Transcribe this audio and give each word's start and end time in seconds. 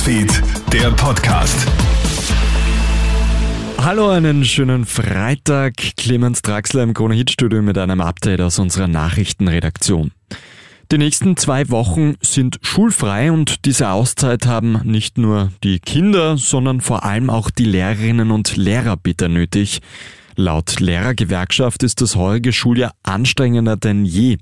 Newsfeed, 0.00 0.42
der 0.72 0.90
Podcast. 0.92 1.66
Hallo, 3.76 4.08
einen 4.08 4.46
schönen 4.46 4.86
Freitag. 4.86 5.74
Clemens 5.98 6.40
Draxler 6.40 6.84
im 6.84 6.94
Krone 6.94 7.14
Hit 7.14 7.30
Studio 7.30 7.60
mit 7.60 7.76
einem 7.76 8.00
Update 8.00 8.40
aus 8.40 8.58
unserer 8.58 8.88
Nachrichtenredaktion. 8.88 10.12
Die 10.90 10.96
nächsten 10.96 11.36
zwei 11.36 11.68
Wochen 11.68 12.14
sind 12.22 12.60
schulfrei 12.62 13.30
und 13.30 13.66
diese 13.66 13.90
Auszeit 13.90 14.46
haben 14.46 14.80
nicht 14.84 15.18
nur 15.18 15.52
die 15.62 15.80
Kinder, 15.80 16.38
sondern 16.38 16.80
vor 16.80 17.04
allem 17.04 17.28
auch 17.28 17.50
die 17.50 17.66
Lehrerinnen 17.66 18.30
und 18.30 18.56
Lehrer 18.56 18.96
bitter 18.96 19.28
nötig. 19.28 19.82
Laut 20.34 20.80
Lehrergewerkschaft 20.80 21.82
ist 21.82 22.00
das 22.00 22.16
heurige 22.16 22.54
Schuljahr 22.54 22.94
anstrengender 23.02 23.76
denn 23.76 24.06
je. 24.06 24.38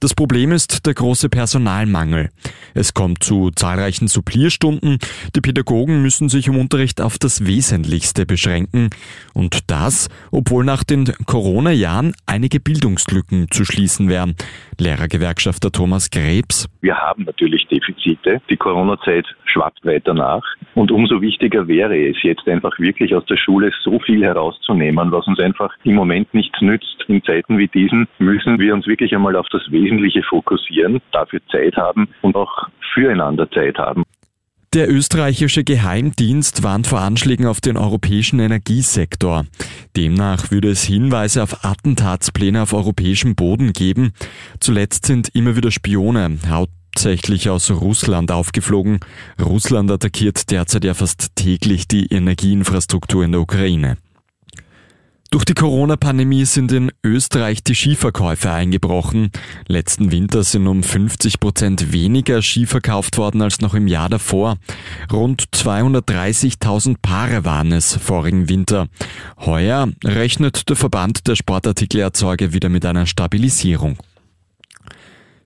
Das 0.00 0.14
Problem 0.14 0.50
ist 0.50 0.86
der 0.86 0.94
große 0.94 1.28
Personalmangel. 1.28 2.30
Es 2.72 2.94
kommt 2.94 3.22
zu 3.22 3.50
zahlreichen 3.50 4.08
Supplierstunden. 4.08 4.96
Die 5.36 5.42
Pädagogen 5.42 6.00
müssen 6.00 6.30
sich 6.30 6.46
im 6.46 6.56
Unterricht 6.56 7.02
auf 7.02 7.18
das 7.18 7.46
Wesentlichste 7.46 8.24
beschränken. 8.24 8.88
Und 9.34 9.70
das, 9.70 10.08
obwohl 10.30 10.64
nach 10.64 10.84
den 10.84 11.12
Corona-Jahren 11.26 12.14
einige 12.24 12.60
Bildungslücken 12.60 13.50
zu 13.50 13.66
schließen 13.66 14.08
wären. 14.08 14.36
Lehrergewerkschafter 14.78 15.70
Thomas 15.70 16.08
Krebs. 16.08 16.66
Wir 16.80 16.96
haben 16.96 17.24
natürlich 17.24 17.66
Defizite. 17.68 18.40
Die 18.48 18.56
Corona-Zeit 18.56 19.26
schwappt 19.44 19.84
weiter 19.84 20.14
nach. 20.14 20.42
Und 20.74 20.90
umso 20.90 21.20
wichtiger 21.20 21.68
wäre 21.68 22.08
es 22.08 22.16
jetzt 22.22 22.48
einfach 22.48 22.78
wirklich 22.78 23.14
aus 23.14 23.26
der 23.26 23.36
Schule 23.36 23.70
so 23.82 23.98
viel 23.98 24.24
herauszunehmen, 24.24 25.12
was 25.12 25.26
uns 25.26 25.40
einfach 25.40 25.74
im 25.84 25.94
Moment 25.94 26.32
nichts 26.32 26.58
nützt. 26.62 27.04
In 27.08 27.22
Zeiten 27.24 27.58
wie 27.58 27.68
diesen 27.68 28.08
müssen 28.18 28.58
wir 28.58 28.72
uns 28.72 28.86
wirklich 28.86 29.14
einmal 29.14 29.36
auf 29.36 29.48
das 29.50 29.70
Wesentliche 29.90 30.22
fokussieren, 30.22 31.00
dafür 31.12 31.40
Zeit 31.50 31.76
haben 31.76 32.08
und 32.22 32.36
auch 32.36 32.68
füreinander 32.94 33.50
Zeit 33.50 33.76
haben. 33.78 34.04
Der 34.72 34.88
österreichische 34.88 35.64
Geheimdienst 35.64 36.62
warnt 36.62 36.86
vor 36.86 37.00
Anschlägen 37.00 37.46
auf 37.46 37.60
den 37.60 37.76
europäischen 37.76 38.38
Energiesektor. 38.38 39.46
Demnach 39.96 40.52
würde 40.52 40.68
es 40.68 40.84
Hinweise 40.84 41.42
auf 41.42 41.64
Attentatspläne 41.64 42.62
auf 42.62 42.72
europäischem 42.72 43.34
Boden 43.34 43.72
geben. 43.72 44.12
Zuletzt 44.60 45.06
sind 45.06 45.34
immer 45.34 45.56
wieder 45.56 45.72
Spione, 45.72 46.38
hauptsächlich 46.48 47.50
aus 47.50 47.68
Russland 47.72 48.30
aufgeflogen. 48.30 49.00
Russland 49.42 49.90
attackiert 49.90 50.52
derzeit 50.52 50.84
ja 50.84 50.94
fast 50.94 51.34
täglich 51.34 51.88
die 51.88 52.06
Energieinfrastruktur 52.06 53.24
in 53.24 53.32
der 53.32 53.40
Ukraine. 53.40 53.96
Durch 55.32 55.44
die 55.44 55.54
Corona-Pandemie 55.54 56.44
sind 56.44 56.72
in 56.72 56.90
Österreich 57.04 57.62
die 57.62 57.76
Skiverkäufe 57.76 58.50
eingebrochen. 58.50 59.30
Letzten 59.68 60.10
Winter 60.10 60.42
sind 60.42 60.66
um 60.66 60.82
50 60.82 61.38
Prozent 61.38 61.92
weniger 61.92 62.42
Ski 62.42 62.66
verkauft 62.66 63.16
worden 63.16 63.40
als 63.40 63.60
noch 63.60 63.74
im 63.74 63.86
Jahr 63.86 64.08
davor. 64.08 64.56
Rund 65.12 65.44
230.000 65.54 66.96
Paare 67.00 67.44
waren 67.44 67.70
es 67.70 67.94
vorigen 67.94 68.48
Winter. 68.48 68.88
Heuer 69.38 69.88
rechnet 70.02 70.68
der 70.68 70.74
Verband 70.74 71.28
der 71.28 71.36
Sportartikelerzeuger 71.36 72.52
wieder 72.52 72.68
mit 72.68 72.84
einer 72.84 73.06
Stabilisierung. 73.06 73.98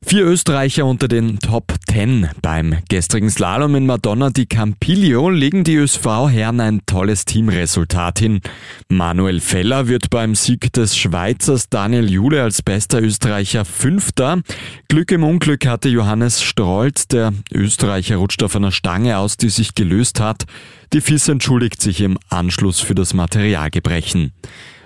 Vier 0.07 0.27
Österreicher 0.27 0.85
unter 0.85 1.09
den 1.09 1.39
Top 1.39 1.73
10 1.91 2.29
beim 2.43 2.77
gestrigen 2.91 3.31
Slalom 3.31 3.75
in 3.75 3.87
Madonna 3.87 4.29
di 4.29 4.45
Campiglio 4.45 5.31
legen 5.31 5.65
die 5.65 5.77
ÖSV-Herren 5.77 6.61
ein 6.61 6.83
tolles 6.85 7.25
Teamresultat 7.25 8.19
hin. 8.19 8.41
Manuel 8.89 9.41
Feller 9.41 9.89
wird 9.89 10.11
beim 10.11 10.35
Sieg 10.35 10.73
des 10.75 10.97
Schweizers 10.97 11.71
Daniel 11.71 12.11
Jule 12.11 12.43
als 12.43 12.61
bester 12.61 13.01
Österreicher 13.01 13.65
Fünfter. 13.65 14.43
Glück 14.89 15.11
im 15.11 15.25
Unglück 15.25 15.67
hatte 15.67 15.89
Johannes 15.89 16.43
Strolz, 16.43 17.09
der 17.09 17.33
Österreicher 17.51 18.17
rutscht 18.17 18.43
auf 18.43 18.55
einer 18.55 18.73
Stange 18.73 19.17
aus, 19.17 19.39
die 19.39 19.49
sich 19.49 19.75
gelöst 19.75 20.21
hat. 20.21 20.45
Die 20.93 21.01
FIS 21.01 21.29
entschuldigt 21.29 21.81
sich 21.81 22.03
im 22.03 22.19
Anschluss 22.29 22.81
für 22.81 22.95
das 22.95 23.15
Materialgebrechen. 23.15 24.33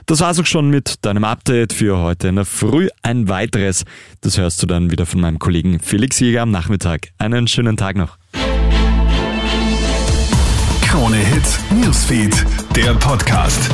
Das 0.08 0.20
war's 0.20 0.40
auch 0.40 0.46
schon 0.46 0.70
mit 0.70 1.04
deinem 1.04 1.22
Update 1.22 1.74
für 1.74 1.98
heute 1.98 2.28
in 2.28 2.36
der 2.36 2.46
Früh. 2.46 2.88
Ein 3.02 3.28
weiteres, 3.28 3.84
das 4.22 4.38
hörst 4.38 4.62
du 4.62 4.66
dann 4.66 4.90
wieder 4.90 5.04
von 5.04 5.20
meinem 5.20 5.38
Kollegen 5.38 5.80
Felix 5.80 6.18
Jäger 6.18 6.40
am 6.40 6.50
Nachmittag. 6.50 7.08
Einen 7.18 7.46
schönen 7.46 7.76
Tag 7.76 7.94
noch. 7.96 8.16
Krone 10.80 11.18
Hits, 11.18 11.58
Newsfeed, 11.70 12.42
der 12.74 12.94
Podcast. 12.94 13.70